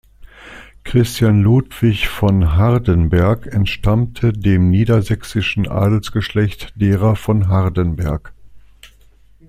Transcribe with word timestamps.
Christian 0.83 1.43
Ludwig 1.43 2.07
von 2.07 2.53
Hardenberg 2.55 3.45
entstammte 3.53 4.33
dem 4.33 4.71
niedersächsischen 4.71 5.67
Adelsgeschlecht 5.67 6.73
derer 6.75 7.15
von 7.15 7.49
Hardenberg. 7.49 8.33